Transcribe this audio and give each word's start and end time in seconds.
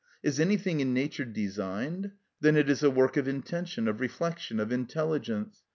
Is 0.23 0.39
anything 0.39 0.79
in 0.79 0.95
nature 0.95 1.25
designed? 1.25 2.13
then 2.39 2.55
it 2.57 2.71
is 2.71 2.81
a 2.81 2.89
work 2.89 3.17
of 3.17 3.27
intention, 3.27 3.87
of 3.87 3.99
reflection, 4.01 4.59
of 4.59 4.71
intelligence. 4.71 5.61